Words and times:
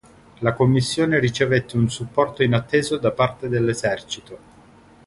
La 0.39 0.53
commissione 0.53 1.19
ricevette 1.19 1.77
un 1.77 1.87
supporto 1.87 2.41
inatteso 2.41 2.97
da 2.97 3.11
parte 3.11 3.47
dell'esercito. 3.49 4.39